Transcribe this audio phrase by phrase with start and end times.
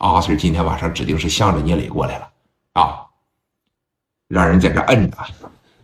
[0.00, 2.32] 阿 Sir 今天晚上指定是向着聂磊过来了
[2.72, 3.06] 啊，
[4.28, 5.18] 让人在这摁着，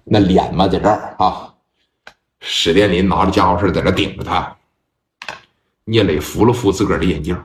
[0.05, 1.55] 那脸嘛在这儿啊，
[2.41, 4.57] 史殿林拿着家伙事在这顶着他，
[5.85, 7.45] 聂磊扶了扶自个儿的眼镜，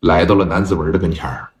[0.00, 1.52] 来到了南子文的跟前儿，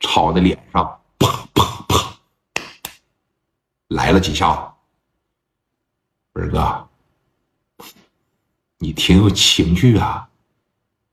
[0.00, 2.18] 朝那脸上啪啪啪
[3.88, 6.87] 来了几下子，文哥。
[8.78, 10.28] 你挺有情趣啊，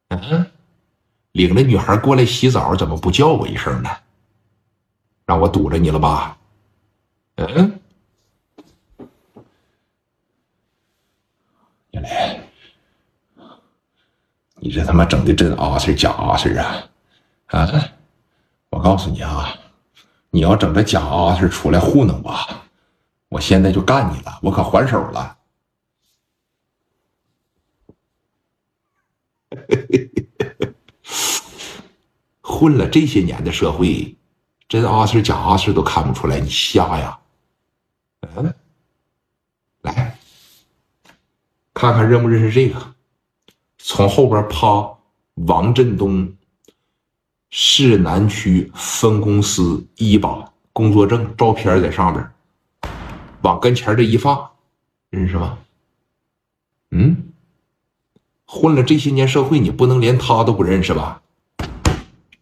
[0.10, 0.46] 嗯，
[1.32, 3.90] 领着女孩过来洗澡，怎么不叫我一声呢？
[5.26, 6.38] 让我堵着你了吧？
[7.38, 7.80] 嗯，
[11.90, 12.42] 叶磊，
[14.58, 16.88] 你这他妈整的真阿 Sir 假阿 Sir 啊！
[17.48, 17.68] 啊，
[18.70, 19.58] 我告诉你啊，
[20.30, 22.36] 你要整这假阿 Sir 出来糊弄我，
[23.30, 25.35] 我现在就干你了，我可还手了。
[32.42, 34.16] 混了这些年的社会，
[34.68, 37.20] 真阿 Sir 假阿 Sir 都看不出来，你瞎呀？
[38.22, 38.54] 嗯，
[39.82, 40.18] 来
[41.74, 42.96] 看看认不认识这个？
[43.78, 44.98] 从后边趴
[45.48, 46.34] 王振东，
[47.50, 52.32] 市南区分公司一把工作证照片在上边，
[53.42, 54.50] 往跟前这一放，
[55.10, 55.58] 认识吗？
[56.92, 57.32] 嗯。
[58.46, 61.22] 混了这些年社会，你不能连他都不认识吧？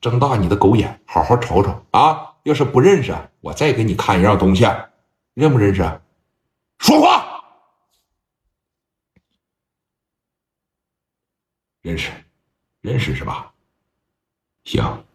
[0.02, 2.34] 睁大你的狗眼，好好瞅瞅啊！
[2.44, 4.66] 要是不认识，我再给你看一样东西，
[5.34, 6.02] 认不认识？
[6.80, 7.42] 说话。
[11.82, 12.12] 认识，
[12.82, 13.54] 认识是吧？
[14.66, 15.06] 行，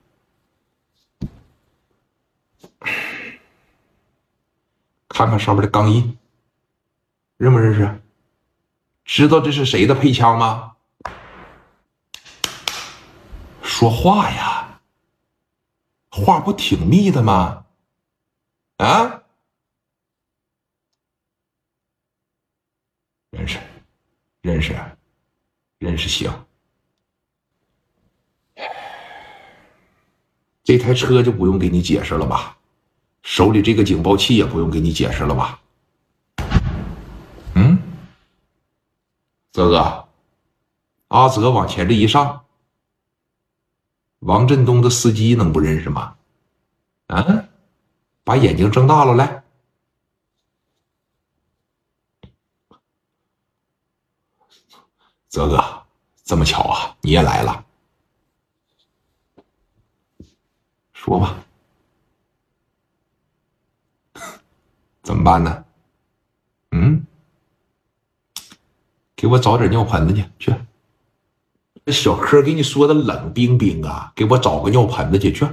[5.06, 6.16] 看看上面的钢印，
[7.36, 8.00] 认不认识？
[9.04, 10.76] 知道这是谁的配枪吗？
[13.78, 14.80] 说话呀，
[16.10, 17.64] 话不挺密的吗？
[18.78, 19.22] 啊，
[23.30, 23.60] 认识，
[24.42, 24.74] 认识，
[25.78, 26.28] 认识，行。
[30.64, 32.58] 这台车就不用给你解释了吧？
[33.22, 35.60] 手里这个警报器也不用给你解释了吧？
[37.54, 37.78] 嗯，
[39.52, 40.08] 泽哥，
[41.06, 42.44] 阿泽往前这一上。
[44.20, 46.16] 王振东的司机能不认识吗？
[47.06, 47.48] 啊，
[48.24, 49.42] 把眼睛睁大了来，
[55.28, 55.86] 泽哥，
[56.24, 57.64] 这么巧啊，你也来了，
[60.92, 61.42] 说吧，
[65.02, 65.64] 怎么办呢？
[66.72, 67.06] 嗯，
[69.16, 70.54] 给我找点尿盆子去，去。
[71.92, 75.46] 小柯给你说的冷冰冰啊，给我找个尿盆子去去。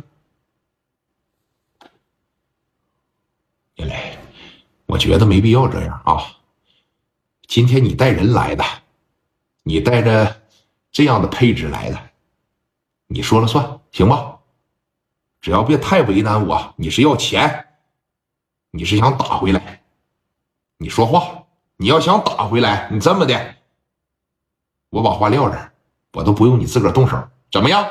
[3.75, 4.17] 叶磊，
[4.85, 6.17] 我觉得没必要这样啊。
[7.47, 8.63] 今天你带人来的，
[9.63, 10.41] 你带着
[10.91, 12.09] 这样的配置来的，
[13.07, 14.39] 你说了算，行吧？
[15.41, 16.73] 只要别太为难我。
[16.77, 17.67] 你是要钱，
[18.71, 19.83] 你是想打回来？
[20.77, 21.43] 你说话，
[21.77, 23.55] 你要想打回来，你这么的，
[24.89, 25.74] 我把话撂这儿。
[26.15, 27.17] 我都不用你自个儿动手，
[27.51, 27.85] 怎么样？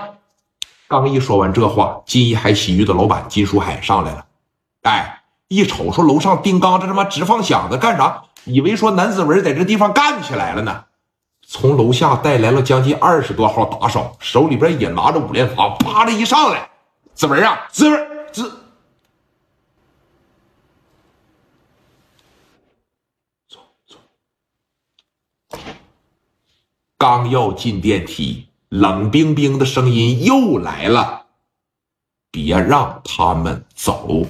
[0.88, 4.24] 刚一说完这话，金一海洗浴的老板金书海上来了。
[4.82, 8.22] 哎，一瞅说楼上丁刚这他妈直放响的干啥？
[8.44, 10.84] 以为说南子文在这地方干起来了呢。
[11.46, 16.70] 从楼下带来了将近二十多号打手，手里边也拿着五连发，啪的一上来，
[17.12, 18.63] 子文啊，子文子，
[27.16, 31.26] 刚要进电梯，冷冰冰的声音又来了
[32.32, 34.26] ：“别让他们走。”